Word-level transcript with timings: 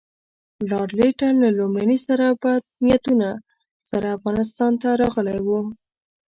لارډ 0.69 0.89
لیټن 0.99 1.33
له 1.43 1.49
لومړي 1.59 1.97
سره 2.07 2.25
بد 2.43 2.61
نیتونو 2.85 3.29
سره 3.89 4.07
افغانستان 4.17 4.71
ته 4.81 4.89
راغلی 5.01 5.39
وو. 5.45 5.59